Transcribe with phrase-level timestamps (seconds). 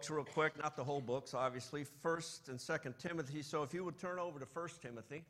[0.00, 1.84] books real quick, not the whole books, obviously.
[1.84, 3.42] First and Second Timothy.
[3.42, 5.24] So if you would turn over to First Timothy.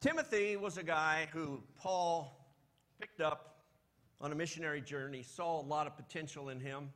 [0.00, 2.46] Timothy was a guy who Paul
[3.00, 3.56] picked up
[4.20, 6.90] on a missionary journey, saw a lot of potential in him,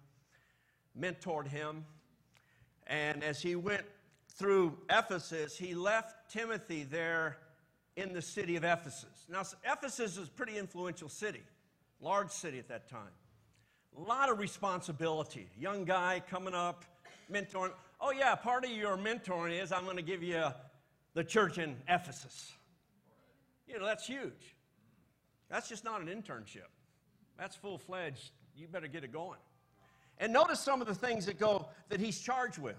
[0.96, 1.84] mentored him,
[2.86, 3.82] and as he went
[4.28, 7.38] through Ephesus, he left Timothy there
[7.96, 9.26] in the city of Ephesus.
[9.28, 11.42] Now, Ephesus is a pretty influential city,
[12.00, 13.10] large city at that time.
[13.96, 15.48] A lot of responsibility.
[15.58, 16.84] Young guy coming up,
[17.32, 17.72] mentoring.
[18.00, 20.44] Oh, yeah, part of your mentoring is I'm going to give you
[21.14, 22.52] the church in Ephesus.
[23.66, 24.54] You know, that's huge.
[25.48, 26.68] That's just not an internship,
[27.38, 28.32] that's full fledged.
[28.56, 29.38] You better get it going.
[30.18, 32.76] And notice some of the things that go that he's charged with.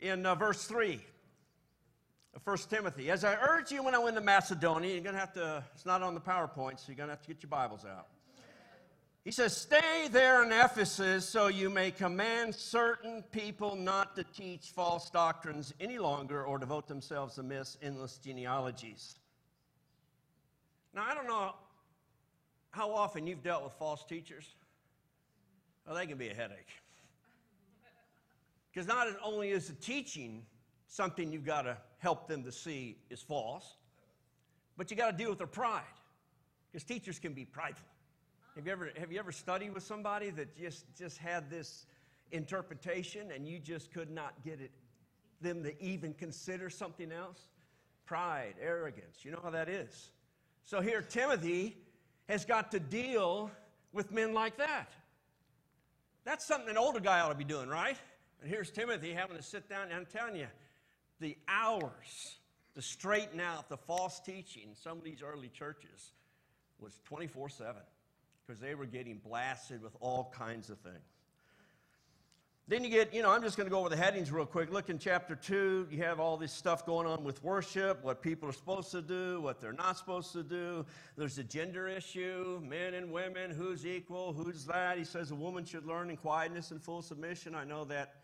[0.00, 1.00] In uh, verse 3
[2.34, 5.20] of 1 Timothy, as I urge you when I went to Macedonia, you're going to
[5.20, 7.50] have to, it's not on the PowerPoint, so you're going to have to get your
[7.50, 8.08] Bibles out.
[9.24, 14.66] He says, Stay there in Ephesus so you may command certain people not to teach
[14.68, 19.16] false doctrines any longer or devote themselves to myths, endless genealogies.
[20.94, 21.54] Now, I don't know
[22.70, 24.46] how often you've dealt with false teachers.
[25.86, 26.82] Well, they can be a headache.
[28.72, 30.42] Because not only is the teaching
[30.86, 33.76] something you've got to help them to see is false,
[34.76, 35.82] but you got to deal with their pride.
[36.70, 37.93] Because teachers can be prideful.
[38.56, 41.86] Have you ever, have you ever studied with somebody that just, just had this
[42.30, 44.70] interpretation and you just could not get it,
[45.40, 47.48] them to even consider something else?
[48.06, 49.24] Pride, arrogance.
[49.24, 50.12] You know how that is.
[50.64, 51.76] So here, Timothy
[52.28, 53.50] has got to deal
[53.92, 54.92] with men like that.
[56.24, 57.96] That's something an older guy ought to be doing, right?
[58.40, 60.46] And here's Timothy having to sit down, and I'm telling you,
[61.18, 62.36] the hours
[62.74, 66.12] to straighten out the false teaching in some of these early churches
[66.78, 67.76] was 24 7
[68.46, 70.96] because they were getting blasted with all kinds of things.
[72.66, 74.72] Then you get, you know, I'm just going to go over the headings real quick.
[74.72, 78.48] Look in chapter 2, you have all this stuff going on with worship, what people
[78.48, 80.86] are supposed to do, what they're not supposed to do.
[81.14, 84.96] There's a gender issue, men and women, who's equal, who's that.
[84.96, 87.54] He says a woman should learn in quietness and full submission.
[87.54, 88.14] I know that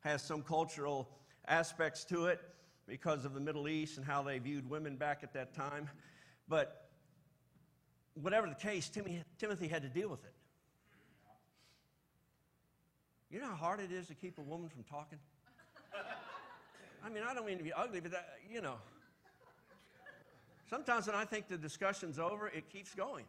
[0.00, 1.10] has some cultural
[1.46, 2.40] aspects to it
[2.86, 5.90] because of the Middle East and how they viewed women back at that time.
[6.48, 6.83] But
[8.20, 8.90] whatever the case,
[9.38, 10.34] Timothy had to deal with it.
[13.30, 15.18] You know how hard it is to keep a woman from talking?
[17.04, 18.76] I mean, I don't mean to be ugly, but that, you know.
[20.70, 23.24] Sometimes when I think the discussion's over, it keeps going.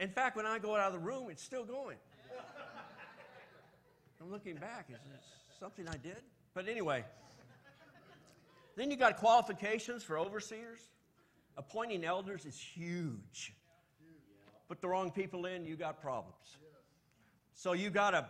[0.00, 1.96] In fact, when I go out of the room, it's still going.
[4.20, 4.86] I'm looking back.
[4.88, 5.24] Is this
[5.58, 6.22] something I did?
[6.54, 7.04] But anyway,
[8.76, 10.80] then you got qualifications for overseers.
[11.56, 13.54] Appointing elders is huge.
[14.68, 16.56] Put the wrong people in, you got problems.
[17.54, 18.26] So you got to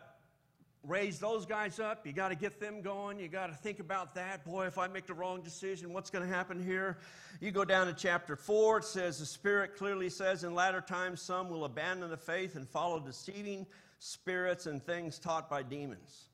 [0.85, 2.07] raise those guys up.
[2.07, 3.19] You got to get them going.
[3.19, 4.45] You got to think about that.
[4.45, 6.99] Boy, if I make the wrong decision, what's going to happen here?
[7.41, 8.79] You go down to chapter 4.
[8.79, 12.69] It says, The Spirit clearly says, In latter times, some will abandon the faith and
[12.69, 13.67] follow deceiving
[14.01, 16.27] spirits and things taught by demons.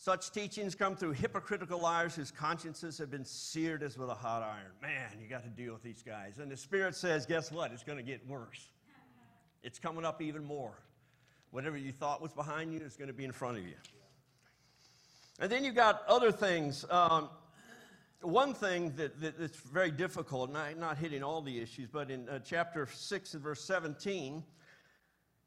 [0.00, 4.44] Such teachings come through hypocritical liars whose consciences have been seared as with a hot
[4.44, 4.70] iron.
[4.80, 6.38] Man, you got to deal with these guys.
[6.38, 7.72] And the Spirit says, guess what?
[7.72, 8.68] It's going to get worse.
[9.64, 10.78] It's coming up even more.
[11.50, 13.74] Whatever you thought was behind you is going to be in front of you.
[15.40, 16.84] And then you got other things.
[16.90, 17.28] Um,
[18.20, 22.28] one thing that, that, that's very difficult, not, not hitting all the issues, but in
[22.28, 24.44] uh, chapter 6 and verse 17,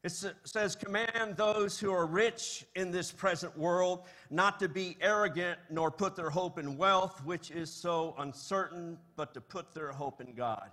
[0.03, 0.11] it
[0.45, 5.91] says, Command those who are rich in this present world not to be arrogant nor
[5.91, 10.33] put their hope in wealth, which is so uncertain, but to put their hope in
[10.33, 10.71] God.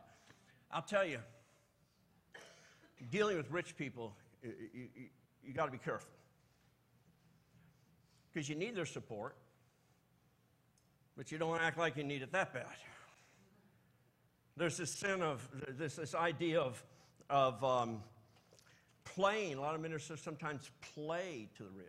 [0.72, 1.18] I'll tell you,
[3.10, 4.88] dealing with rich people, you, you,
[5.44, 6.10] you got to be careful.
[8.32, 9.36] Because you need their support,
[11.18, 12.64] but you don't act like you need it that bad.
[14.56, 15.46] There's this sin of,
[15.76, 16.82] this, this idea of,
[17.28, 18.02] of um,
[19.14, 19.54] playing.
[19.56, 21.88] A lot of ministers sometimes play to the rich.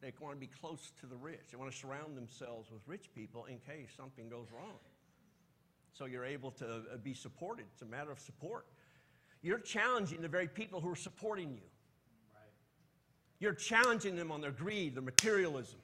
[0.00, 1.40] They want to be close to the rich.
[1.50, 4.78] They want to surround themselves with rich people in case something goes wrong.
[5.92, 7.66] So you're able to uh, be supported.
[7.72, 8.66] It's a matter of support.
[9.42, 11.60] You're challenging the very people who are supporting you.
[13.38, 15.78] You're challenging them on their greed, their materialism.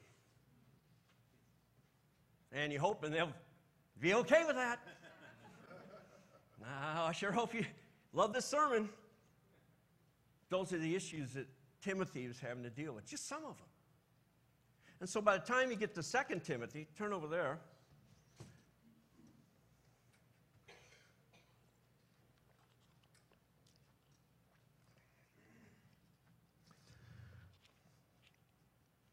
[2.52, 3.32] And you're hoping they'll
[4.00, 4.78] be okay with that.
[6.60, 7.64] now, I sure hope you
[8.12, 8.88] love this sermon.
[10.48, 11.46] Those are the issues that
[11.82, 13.66] Timothy was having to deal with, just some of them.
[15.00, 17.58] And so by the time you get to 2 Timothy, turn over there.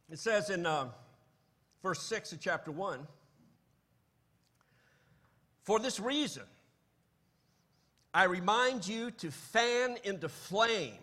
[0.09, 0.89] It says in uh,
[1.81, 3.00] verse 6 of chapter 1
[5.63, 6.44] For this reason,
[8.13, 11.00] I remind you to fan into flame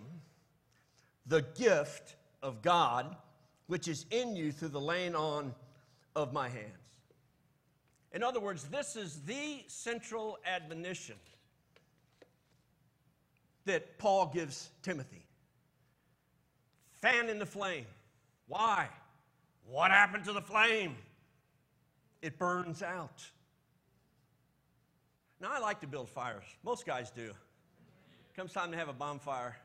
[1.26, 3.16] the gift of God
[3.70, 5.54] which is in you through the laying on
[6.16, 6.66] of my hands.
[8.12, 11.14] In other words, this is the central admonition
[13.66, 15.24] that Paul gives Timothy.
[17.00, 17.86] Fan in the flame.
[18.48, 18.88] Why?
[19.64, 20.96] What happened to the flame?
[22.22, 23.24] It burns out.
[25.40, 26.44] Now, I like to build fires.
[26.64, 27.30] Most guys do.
[28.34, 29.56] Comes time to have a bonfire.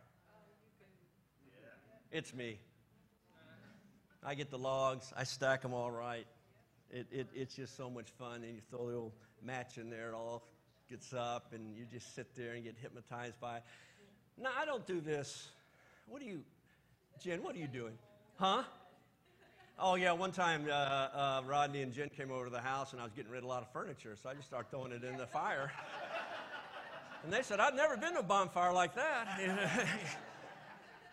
[2.16, 2.58] It's me.
[4.24, 6.26] I get the logs, I stack them all right.
[6.90, 9.14] It, it, it's just so much fun, and you throw the little
[9.44, 10.48] match in there, it all
[10.90, 13.60] gets up, and you just sit there and get hypnotized by.
[14.38, 15.50] No, I don't do this.
[16.08, 16.40] What are you,
[17.22, 17.98] Jen, what are you doing?
[18.38, 18.64] Huh?
[19.78, 23.02] Oh, yeah, one time uh, uh, Rodney and Jen came over to the house, and
[23.02, 25.04] I was getting rid of a lot of furniture, so I just started throwing it
[25.04, 25.70] in the fire.
[27.26, 29.86] and they said, I've never been to a bonfire like that.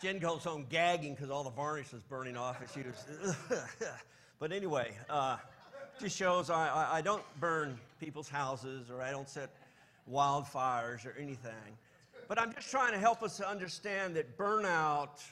[0.03, 3.37] Jen goes home gagging because all the varnish was burning off, and she was.
[4.41, 5.37] but anyway, uh,
[6.01, 9.51] just shows I, I, I don't burn people's houses or I don't set
[10.11, 11.79] wildfires or anything.
[12.27, 15.23] But I'm just trying to help us to understand that burnout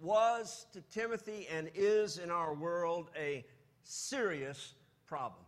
[0.00, 3.44] was to Timothy and is in our world a
[3.84, 4.74] serious
[5.06, 5.44] problem.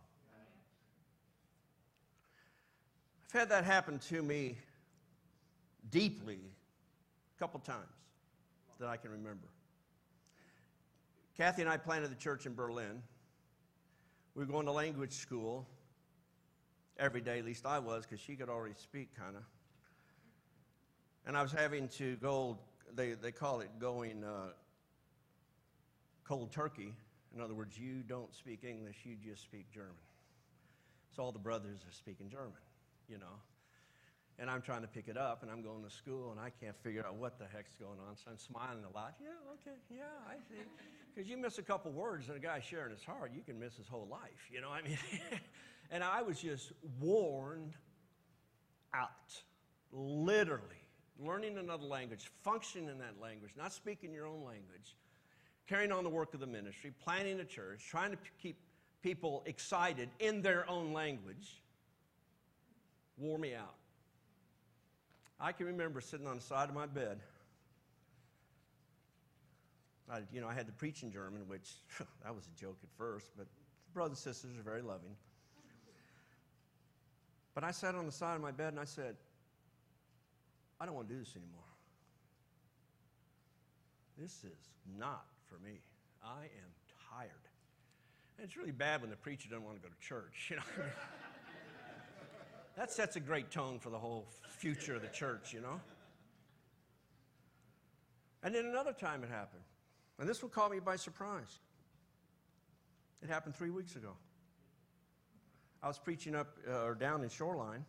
[3.25, 4.57] I've had that happen to me
[5.89, 6.39] deeply
[7.35, 8.00] a couple times
[8.81, 9.47] that I can remember.
[11.37, 13.01] Kathy and I planted the church in Berlin.
[14.35, 15.65] We were going to language school
[16.99, 19.43] every day, at least I was, because she could already speak kind of.
[21.25, 22.57] And I was having to go
[22.95, 24.51] they, they call it going uh,
[26.23, 26.93] cold turkey.
[27.35, 29.91] In other words, you don't speak English, you just speak German.
[31.15, 32.51] So all the brothers are speaking German,
[33.07, 33.39] you know.
[34.41, 36.75] And I'm trying to pick it up, and I'm going to school, and I can't
[36.83, 38.17] figure out what the heck's going on.
[38.17, 39.13] So I'm smiling a lot.
[39.21, 40.59] Yeah, okay, yeah, I see.
[41.13, 43.77] Because you miss a couple words, and a guy sharing his heart, you can miss
[43.77, 44.97] his whole life, you know I mean?
[45.91, 47.71] and I was just worn
[48.95, 49.09] out,
[49.93, 50.81] literally
[51.23, 54.95] learning another language, functioning in that language, not speaking your own language,
[55.67, 58.57] carrying on the work of the ministry, planning a church, trying to keep
[59.01, 61.61] people excited in their own language,
[63.17, 63.75] wore me out.
[65.41, 67.19] I can remember sitting on the side of my bed.
[70.09, 71.71] I, you know, I had to preach in German, which
[72.23, 75.15] that was a joke at first, but the brothers and sisters are very loving.
[77.55, 79.15] But I sat on the side of my bed and I said,
[80.79, 81.61] I don't want to do this anymore.
[84.17, 85.79] This is not for me.
[86.23, 86.71] I am
[87.09, 87.31] tired.
[88.37, 90.63] And it's really bad when the preacher doesn't want to go to church, you know.
[92.75, 95.79] That sets a great tone for the whole future of the church, you know.
[98.43, 99.63] And then another time it happened.
[100.19, 101.59] And this will caught me by surprise.
[103.21, 104.13] It happened three weeks ago.
[105.83, 107.85] I was preaching up uh, or down in Shoreline,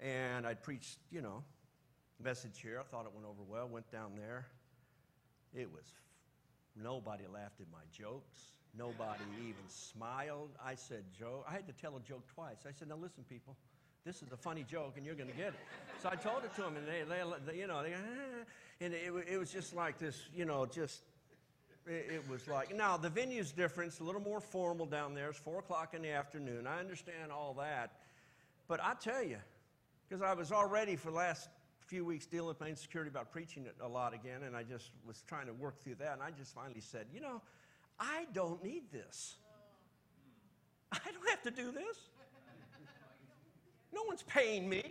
[0.00, 1.42] and I'd preached, you know,
[2.22, 2.78] message here.
[2.78, 3.68] I thought it went over well.
[3.68, 4.46] Went down there.
[5.54, 5.86] It was,
[6.74, 8.55] nobody laughed at my jokes.
[8.78, 10.50] Nobody even smiled.
[10.64, 12.64] I said, Joe, I had to tell a joke twice.
[12.68, 13.56] I said, now listen, people,
[14.04, 15.60] this is a funny joke and you're going to get it.
[16.02, 18.44] So I told it to them and they, they, they you know, they, ah,
[18.80, 21.00] and it, it was just like this, you know, just,
[21.86, 23.92] it, it was like, now the venue's different.
[23.92, 25.30] It's a little more formal down there.
[25.30, 26.66] It's four o'clock in the afternoon.
[26.66, 27.92] I understand all that.
[28.68, 29.38] But I tell you,
[30.08, 31.48] because I was already for the last
[31.86, 34.90] few weeks dealing with my insecurity about preaching it a lot again, and I just
[35.06, 36.14] was trying to work through that.
[36.14, 37.40] And I just finally said, you know,
[37.98, 39.36] I don't need this.
[40.92, 42.10] I don't have to do this.
[43.92, 44.82] No one's paying me.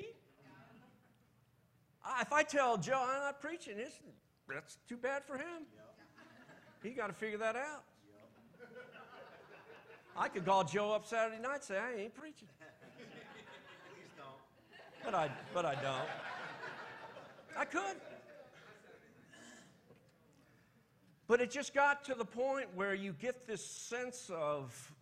[2.04, 4.00] Uh, if I tell Joe I'm not preaching, it's,
[4.48, 5.66] that's too bad for him.
[6.84, 7.84] He got to figure that out.
[10.18, 15.04] I could call Joe up Saturday night and say, I ain't preaching Please don't.
[15.04, 16.08] but I, but I don't.
[17.58, 17.98] I could.
[21.28, 24.94] But it just got to the point where you get this sense of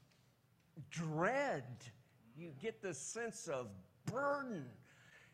[0.90, 1.64] dread.
[2.38, 3.68] You get this sense of
[4.06, 4.66] burden.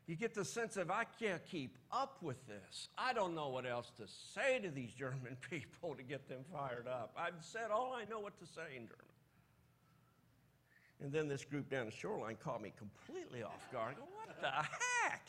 [0.08, 2.90] You get the sense of, I can't keep up with this.
[2.98, 6.88] I don't know what else to say to these German people to get them fired
[6.88, 7.14] up.
[7.16, 9.06] I've said all I know what to say in German.
[11.02, 13.96] And then this group down the shoreline caught me completely off guard.
[13.96, 15.28] I go, what the heck?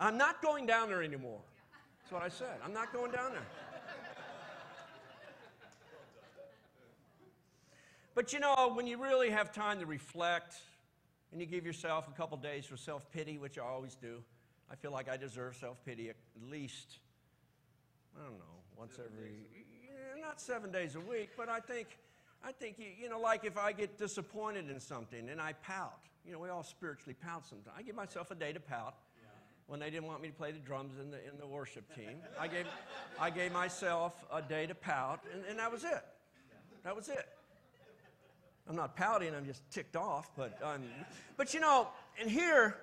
[0.00, 1.40] I'm not going down there anymore.
[2.02, 2.58] That's what I said.
[2.64, 3.46] I'm not going down there.
[8.18, 10.56] But you know, when you really have time to reflect
[11.30, 14.24] and you give yourself a couple days for self pity, which I always do,
[14.68, 16.16] I feel like I deserve self pity at
[16.50, 16.98] least,
[18.18, 21.96] I don't know, once seven every, yeah, not seven days a week, but I think,
[22.44, 26.00] I think, you, you know, like if I get disappointed in something and I pout,
[26.26, 27.76] you know, we all spiritually pout sometimes.
[27.78, 28.96] I give myself a day to pout
[29.68, 32.16] when they didn't want me to play the drums in the, in the worship team.
[32.36, 32.66] I gave,
[33.20, 36.02] I gave myself a day to pout, and, and that was it.
[36.82, 37.28] That was it.
[38.68, 40.82] I'm not pouting, I'm just ticked off, but, I'm,
[41.36, 41.88] but you know,
[42.20, 42.76] and here,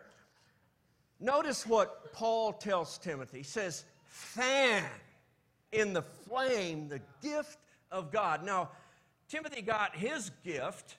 [1.20, 3.40] notice what Paul tells Timothy.
[3.40, 4.84] He says, fan
[5.72, 7.60] in the flame the gift
[7.92, 8.44] of God.
[8.44, 8.70] Now,
[9.30, 10.98] Timothy got his gift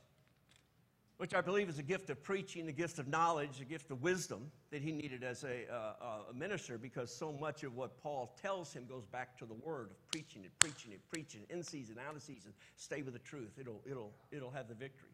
[1.19, 4.03] which I believe is a gift of preaching, a gift of knowledge, a gift of
[4.03, 8.37] wisdom that he needed as a, uh, a minister because so much of what Paul
[8.41, 11.63] tells him goes back to the word of preaching it, preaching it, preaching it, in
[11.63, 12.53] season, out of season.
[12.77, 15.09] Stay with the truth, it'll, it'll, it'll have the victory.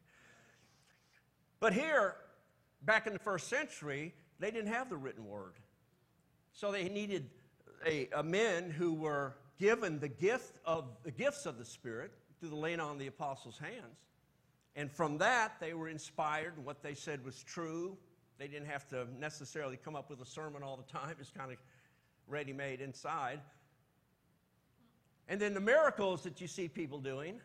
[1.60, 2.16] But here,
[2.82, 5.54] back in the first century, they didn't have the written word.
[6.52, 7.30] So they needed
[7.86, 12.48] a, a men who were given the gift of the gifts of the Spirit through
[12.48, 14.02] the laying on of the apostles' hands
[14.74, 17.96] and from that, they were inspired, what they said was true.
[18.38, 21.52] They didn't have to necessarily come up with a sermon all the time, it's kind
[21.52, 21.58] of
[22.26, 23.40] ready made inside.
[25.28, 27.40] And then the miracles that you see people doing,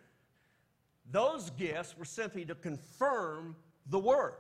[1.12, 3.56] those gifts were simply to confirm
[3.88, 4.34] the word.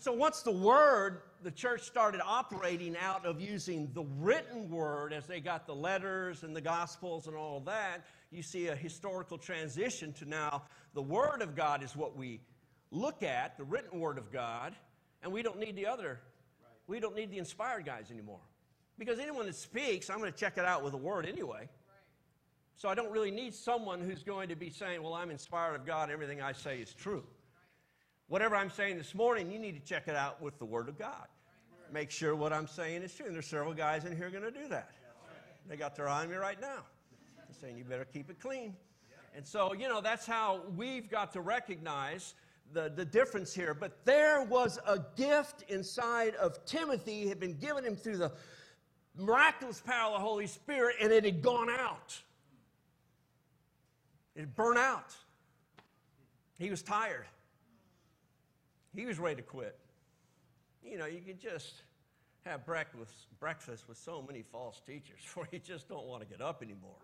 [0.00, 5.26] So once the word, the church started operating out of using the written word as
[5.26, 10.14] they got the letters and the gospels and all that, you see a historical transition
[10.14, 10.62] to now
[10.94, 12.40] the word of God is what we
[12.90, 14.74] look at, the written word of God,
[15.22, 16.18] and we don't need the other,
[16.86, 18.40] we don't need the inspired guys anymore.
[18.98, 21.68] Because anyone that speaks, I'm going to check it out with a word anyway.
[22.74, 25.84] So I don't really need someone who's going to be saying, well, I'm inspired of
[25.84, 27.22] God, everything I say is true.
[28.30, 30.96] Whatever I'm saying this morning, you need to check it out with the Word of
[30.96, 31.26] God.
[31.92, 33.26] Make sure what I'm saying is true.
[33.26, 34.92] And there's several guys in here going to do that.
[35.68, 36.84] They got their eye on me right now.
[37.60, 38.76] Saying, you better keep it clean.
[39.34, 42.34] And so, you know, that's how we've got to recognize
[42.72, 43.74] the, the difference here.
[43.74, 48.30] But there was a gift inside of Timothy, had been given him through the
[49.18, 52.16] miraculous power of the Holy Spirit, and it had gone out.
[54.36, 55.16] It burned out.
[56.60, 57.26] He was tired.
[58.94, 59.78] He was ready to quit.
[60.82, 61.82] You know, you could just
[62.44, 66.40] have breakfast, breakfast with so many false teachers where you just don't want to get
[66.40, 66.96] up anymore.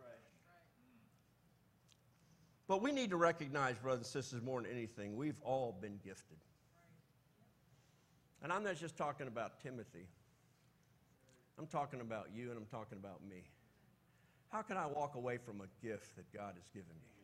[2.69, 6.38] But we need to recognize, brothers and sisters, more than anything, we've all been gifted.
[8.43, 10.09] And I'm not just talking about Timothy,
[11.59, 13.45] I'm talking about you and I'm talking about me.
[14.50, 17.15] How can I walk away from a gift that God has given me?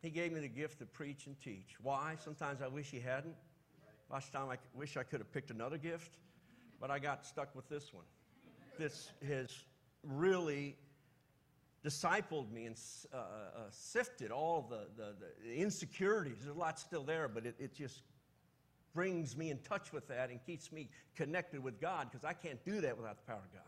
[0.00, 1.76] He gave me the gift to preach and teach.
[1.82, 2.16] Why?
[2.22, 3.34] Sometimes I wish He hadn't.
[4.10, 6.16] Last time I wish I could have picked another gift,
[6.80, 8.04] but I got stuck with this one.
[8.78, 9.64] This has
[10.02, 10.76] really
[11.84, 12.76] discipled me and
[13.12, 15.14] uh, uh, uh, sifted all the, the,
[15.44, 16.36] the, insecurities.
[16.42, 18.02] There's a lot still there, but it, it just
[18.94, 22.64] brings me in touch with that and keeps me connected with God because I can't
[22.64, 23.62] do that without the power of God.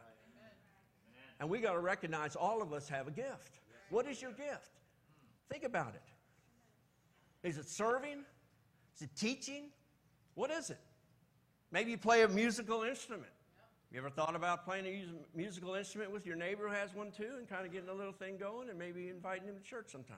[1.39, 3.61] And we got to recognize all of us have a gift.
[3.89, 4.71] What is your gift?
[5.51, 6.03] Think about it.
[7.43, 8.25] Is it serving?
[8.97, 9.71] Is it teaching?
[10.35, 10.79] What is it?
[11.73, 13.31] Maybe you play a musical instrument.
[13.93, 17.33] You ever thought about playing a musical instrument with your neighbor who has one too
[17.39, 20.17] and kind of getting a little thing going and maybe inviting him to church sometime?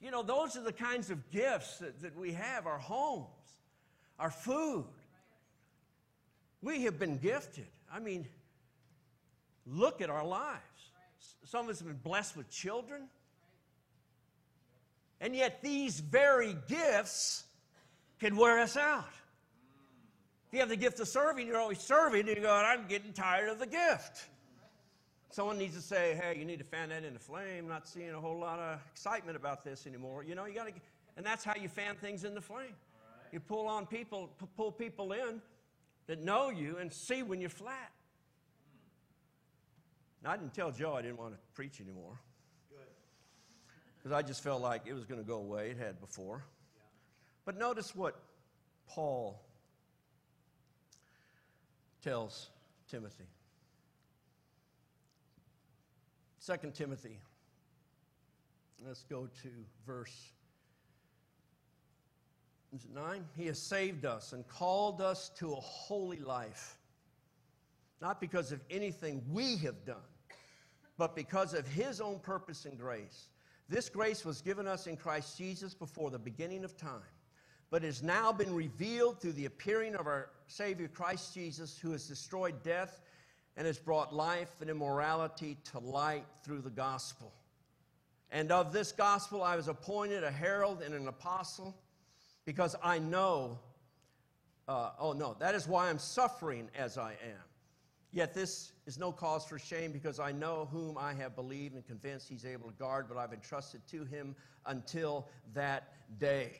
[0.00, 3.26] You know, those are the kinds of gifts that, that we have our homes,
[4.18, 4.84] our food.
[6.60, 7.66] We have been gifted.
[7.92, 8.26] I mean,
[9.66, 10.62] look at our lives.
[11.44, 13.08] Some of us have been blessed with children.
[15.20, 17.44] And yet, these very gifts
[18.20, 19.08] can wear us out.
[20.48, 23.12] If you have the gift of serving, you're always serving, and you go, I'm getting
[23.12, 24.26] tired of the gift.
[25.30, 27.68] Someone needs to say, hey, you need to fan that into flame.
[27.68, 30.24] Not seeing a whole lot of excitement about this anymore.
[30.24, 30.72] You know, you got to,
[31.16, 32.60] and that's how you fan things into flame.
[32.60, 33.32] Right.
[33.32, 35.42] You pull on people, pull people in
[36.06, 37.92] that know you and see when you're flat.
[40.24, 42.18] Now, I didn't tell Joe I didn't want to preach anymore.
[43.98, 45.70] Because I just felt like it was going to go away.
[45.70, 46.44] It had before.
[47.44, 48.16] But notice what
[48.88, 49.42] Paul
[52.02, 52.50] tells
[52.90, 53.26] Timothy.
[56.46, 57.18] 2 Timothy.
[58.86, 59.48] Let's go to
[59.86, 60.32] verse
[62.94, 63.24] 9?
[63.36, 66.76] He has saved us and called us to a holy life,
[68.00, 69.96] not because of anything we have done,
[70.96, 73.28] but because of His own purpose and grace
[73.68, 77.02] This grace was given us in Christ Jesus before the beginning of time,
[77.70, 82.08] but has now been revealed through the appearing of our Savior Christ Jesus, who has
[82.08, 83.02] destroyed death
[83.56, 87.32] and has brought life and immorality to light through the gospel.
[88.30, 91.76] And of this gospel I was appointed a herald and an apostle
[92.46, 93.58] because I know,
[94.66, 97.47] uh, oh no, that is why I'm suffering as I am.
[98.10, 101.86] Yet this is no cause for shame because I know whom I have believed and
[101.86, 104.34] convinced he's able to guard what I've entrusted to him
[104.66, 106.52] until that day.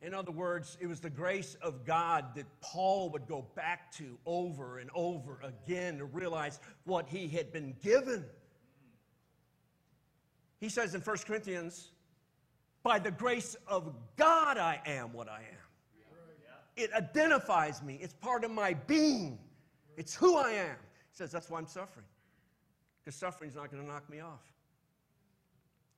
[0.00, 4.18] In other words, it was the grace of God that Paul would go back to
[4.26, 8.24] over and over again to realize what he had been given.
[10.60, 11.90] He says in 1 Corinthians,
[12.82, 15.62] by the grace of God, I am what I am.
[16.74, 19.38] It identifies me, it's part of my being,
[19.96, 20.76] it's who I am.
[21.12, 22.06] Says, That's why I'm suffering.
[23.04, 24.40] Because suffering's not going to knock me off.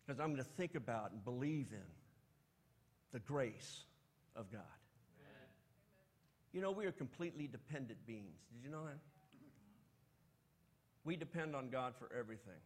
[0.07, 1.87] Because I'm going to think about and believe in
[3.13, 3.85] the grace
[4.37, 4.61] of God.
[5.21, 5.49] Amen.
[6.53, 8.41] You know, we are completely dependent beings.
[8.53, 8.99] Did you know that?
[11.05, 12.61] We depend on God for everything.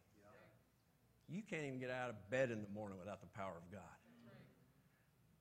[1.28, 3.82] You can't even get out of bed in the morning without the power of God.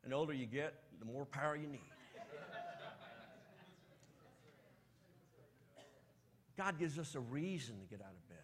[0.04, 1.80] And the older you get, the more power you need.
[6.58, 8.38] God gives us a reason to get out of bed.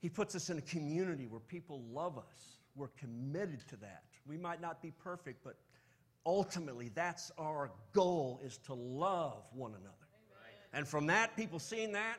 [0.00, 2.58] He puts us in a community where people love us.
[2.76, 4.02] We're committed to that.
[4.26, 5.56] We might not be perfect, but
[6.26, 9.86] ultimately that's our goal is to love one another.
[9.86, 10.68] Amen.
[10.74, 12.16] And from that, people seeing that,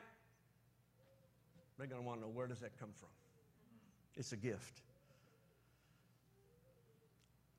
[1.78, 3.08] they're going to want to know where does that come from?
[4.16, 4.80] It's a gift.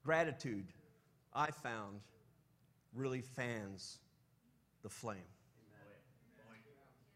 [0.03, 0.67] Gratitude,
[1.34, 2.00] I found,
[2.94, 4.00] really fans
[4.84, 5.35] the flame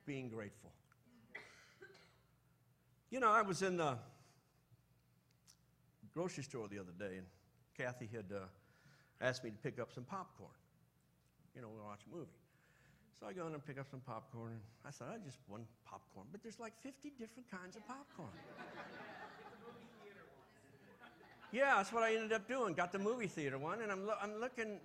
[0.09, 0.71] being grateful.
[3.11, 3.95] You know, I was in the
[6.15, 7.27] grocery store the other day, and
[7.77, 8.39] Kathy had uh,
[9.21, 10.49] asked me to pick up some popcorn.
[11.55, 12.25] You know, we watch a movie.
[13.19, 15.61] So I go in and pick up some popcorn, and I thought, I just want
[15.85, 16.25] popcorn.
[16.31, 18.33] But there's like 50 different kinds of popcorn.
[21.51, 22.73] yeah, that's what I ended up doing.
[22.73, 24.79] Got the movie theater one, and I'm, lo- I'm looking.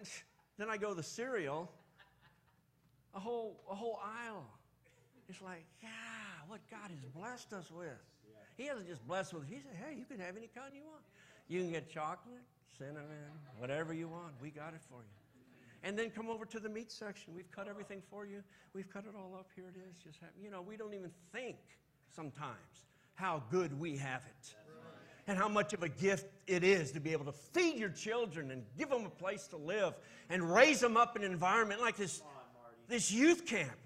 [0.00, 0.04] Uh,
[0.58, 1.72] then I go the cereal,
[3.14, 4.46] a whole, a whole aisle.
[5.28, 5.88] It's like, yeah,
[6.48, 7.88] what God has blessed us with.
[8.56, 11.02] He hasn't just blessed with, He said, hey, you can have any kind you want.
[11.48, 12.42] You can get chocolate,
[12.78, 14.32] cinnamon, whatever you want.
[14.40, 15.24] We got it for you.
[15.82, 17.34] And then come over to the meat section.
[17.34, 18.42] We've cut everything for you.
[18.72, 19.48] We've cut it all up.
[19.54, 19.98] Here it is.
[19.98, 21.56] Just have, you know, we don't even think
[22.14, 24.54] sometimes how good we have it.
[25.26, 28.50] And how much of a gift it is to be able to feed your children
[28.50, 29.94] and give them a place to live
[30.28, 32.22] and raise them up in an environment like this
[32.88, 33.76] this youth camp.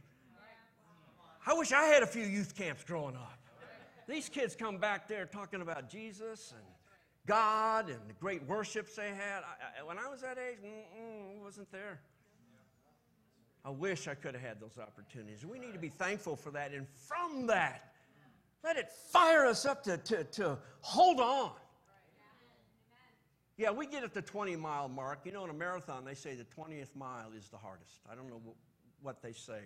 [1.46, 3.38] I wish I had a few youth camps growing up.
[4.06, 6.64] These kids come back there talking about Jesus and
[7.26, 9.42] God and the great worships they had.
[9.42, 10.58] I, I, when I was that age,
[11.42, 12.00] wasn't there.
[13.64, 15.44] I wish I could have had those opportunities.
[15.44, 16.72] We need to be thankful for that.
[16.72, 17.92] And from that,
[18.64, 21.52] let it fire us up to, to, to hold on.
[23.56, 25.20] Yeah, we get at the 20 mile mark.
[25.24, 28.00] You know, in a marathon, they say the 20th mile is the hardest.
[28.10, 28.40] I don't know
[29.02, 29.60] what they say.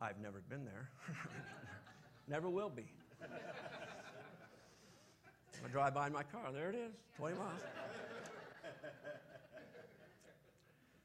[0.00, 0.90] I've never been there,
[2.28, 2.86] never will be.
[5.64, 7.60] I drive by in my car, there it is, 20 miles.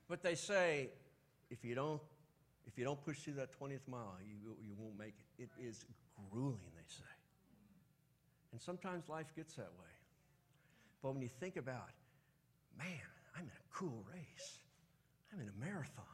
[0.07, 0.89] but they say
[1.49, 1.99] if you don't
[2.67, 5.43] if you don't push through that 20th mile, you, you won't make it.
[5.43, 5.85] It is
[6.31, 7.03] grueling, they say.
[8.51, 9.93] And sometimes life gets that way.
[11.01, 11.89] But when you think about,
[12.77, 12.87] man,
[13.35, 14.57] I'm in a cool race,
[15.31, 16.05] I'm in a marathon.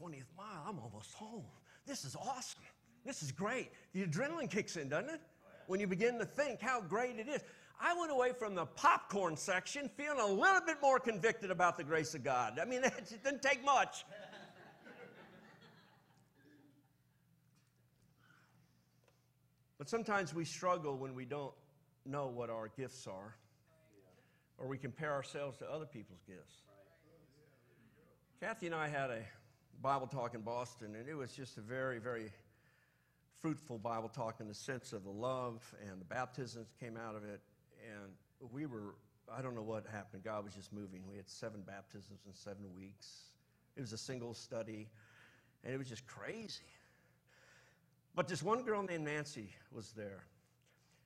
[0.00, 0.64] I'm at 20th mile.
[0.66, 1.44] I'm almost home.
[1.86, 2.62] This is awesome.
[3.04, 3.70] This is great.
[3.92, 5.20] The adrenaline kicks in, doesn't it?
[5.66, 7.42] When you begin to think how great it is.
[7.80, 11.84] I went away from the popcorn section feeling a little bit more convicted about the
[11.84, 12.58] grace of God.
[12.60, 14.04] I mean, it didn't take much.
[19.78, 21.52] But sometimes we struggle when we don't
[22.06, 23.36] know what our gifts are,
[24.56, 26.62] or we compare ourselves to other people's gifts.
[28.40, 29.22] Kathy and I had a
[29.82, 32.32] Bible talk in Boston, and it was just a very, very
[33.40, 37.24] fruitful Bible talk in the sense of the love and the baptisms came out of
[37.24, 37.40] it.
[37.86, 38.12] And
[38.52, 38.94] we were,
[39.32, 40.24] I don't know what happened.
[40.24, 41.02] God was just moving.
[41.08, 43.06] We had seven baptisms in seven weeks.
[43.76, 44.88] It was a single study,
[45.62, 46.64] and it was just crazy.
[48.14, 50.24] But this one girl named Nancy was there,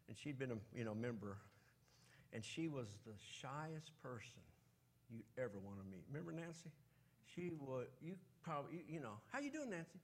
[0.08, 1.38] and she'd been a you know member,
[2.32, 4.40] and she was the shyest person
[5.10, 6.04] you'd ever want to meet.
[6.08, 6.70] Remember Nancy?
[7.34, 7.88] She would.
[8.00, 10.00] You probably, you know, how you doing, Nancy?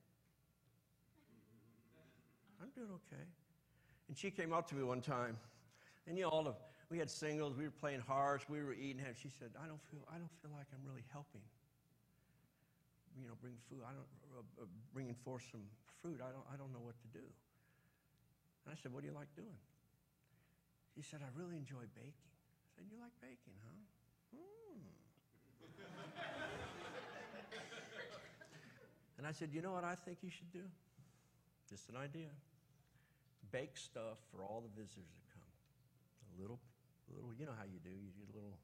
[2.61, 3.25] I'm doing okay.
[4.09, 5.37] And she came up to me one time,
[6.07, 6.55] And you know, all the,
[6.91, 9.03] we had singles, we were playing hearts, we were eating.
[9.05, 11.43] And she said, I don't feel, I don't feel like I'm really helping.
[13.19, 13.81] You know, bring food.
[13.83, 15.65] I don't, uh, uh, bringing forth some
[16.03, 16.21] fruit.
[16.21, 17.25] I don't, I don't know what to do.
[18.65, 19.61] And I said, What do you like doing?
[20.95, 22.33] She said, I really enjoy baking.
[22.35, 23.81] I said, You like baking, huh?
[24.37, 24.66] Hmm.
[29.27, 30.63] And I said, You know what I think you should do?
[31.69, 32.29] Just an idea.
[33.51, 35.51] Bake stuff for all the visitors that come.
[36.39, 36.61] A little,
[37.13, 37.91] little, you know how you do.
[37.91, 38.57] You get a little,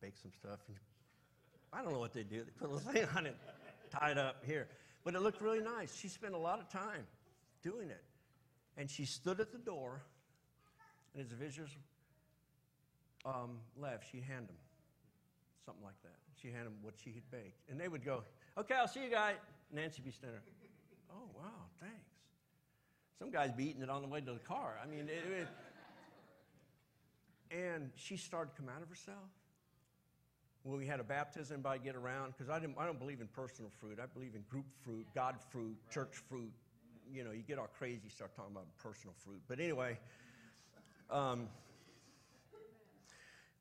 [0.00, 0.60] bake some stuff.
[0.68, 0.76] And
[1.70, 2.38] I don't know what they do.
[2.38, 3.36] They put a little thing on it,
[3.90, 4.68] tied up here.
[5.04, 5.94] But it looked really nice.
[5.94, 7.06] She spent a lot of time
[7.62, 8.02] doing it.
[8.78, 10.00] And she stood at the door,
[11.12, 11.76] and as the visitors
[13.26, 14.56] um, left, she'd hand them
[15.66, 16.16] something like that.
[16.40, 17.68] She'd hand them what she had baked.
[17.70, 18.22] And they would go,
[18.56, 19.34] Okay, I'll see you guys.
[19.72, 20.40] Nancy be standing.
[21.10, 21.50] Oh, wow,
[21.80, 21.94] thanks.
[23.18, 24.74] Some guys be eating it on the way to the car.
[24.82, 25.48] I mean, it, it,
[27.50, 29.30] and she started to come out of herself.
[30.64, 33.70] When we had a baptism, by get around, because I, I don't believe in personal
[33.78, 33.98] fruit.
[34.02, 36.52] I believe in group fruit, God fruit, church fruit.
[37.12, 39.40] You know, you get all crazy, start talking about personal fruit.
[39.46, 39.96] But anyway,
[41.08, 41.48] um,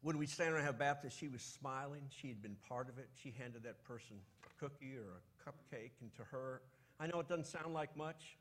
[0.02, 2.02] when we stand around and have baptism, she was smiling.
[2.10, 3.08] She had been part of it.
[3.22, 6.62] She handed that person a cookie or a cupcake, and to her,
[7.00, 8.38] I know it doesn't sound like much,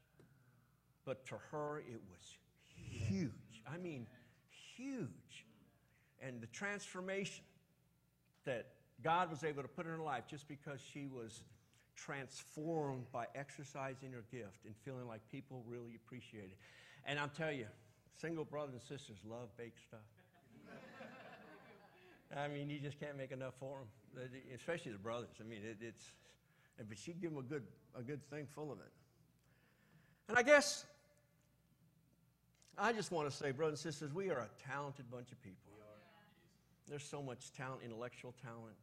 [1.04, 2.36] but to her, it was
[2.66, 3.30] huge.
[3.72, 4.06] I mean,
[4.76, 5.46] huge.
[6.20, 7.44] And the transformation
[8.44, 8.68] that
[9.02, 11.42] God was able to put in her life just because she was
[11.96, 16.58] transformed by exercising her gift and feeling like people really appreciate it.
[17.06, 17.66] And I'll tell you,
[18.20, 20.00] single brothers and sisters love baked stuff.
[22.36, 23.78] I mean, you just can't make enough for
[24.14, 25.36] them, especially the brothers.
[25.40, 26.04] I mean, it, it's,
[26.76, 27.64] but she'd give them a good,
[27.96, 28.92] a good thing full of it.
[30.28, 30.86] And I guess
[32.76, 35.72] I just want to say, brothers and sisters, we are a talented bunch of people.
[36.88, 38.74] There's so much talent, intellectual talent,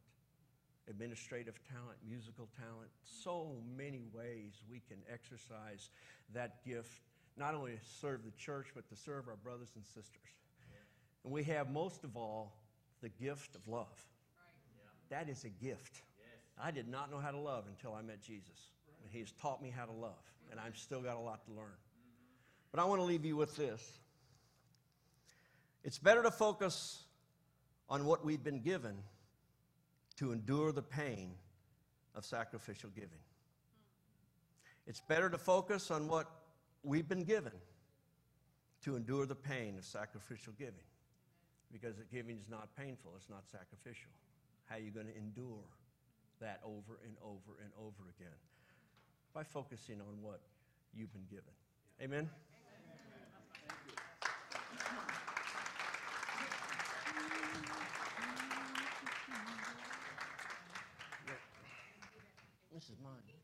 [0.88, 5.90] administrative talent, musical talent, so many ways we can exercise
[6.34, 7.02] that gift,
[7.36, 10.34] not only to serve the church, but to serve our brothers and sisters.
[11.24, 12.56] And we have, most of all,
[13.02, 14.04] the gift of love.
[15.10, 16.02] That is a gift.
[16.60, 18.70] I did not know how to love until I met Jesus.
[19.02, 21.52] And he has taught me how to love, and I've still got a lot to
[21.52, 21.76] learn.
[22.70, 23.98] But I want to leave you with this.
[25.84, 27.04] It's better to focus
[27.88, 28.96] on what we've been given
[30.16, 31.32] to endure the pain
[32.14, 33.18] of sacrificial giving.
[34.86, 36.30] It's better to focus on what
[36.82, 37.52] we've been given
[38.84, 40.74] to endure the pain of sacrificial giving.
[41.72, 44.10] Because the giving is not painful, it's not sacrificial.
[44.66, 45.64] How are you going to endure
[46.42, 48.34] that over and over and over again
[49.32, 50.40] by focusing on what
[50.92, 51.54] you've been given.
[52.02, 52.28] Amen?
[62.74, 63.41] This is mine.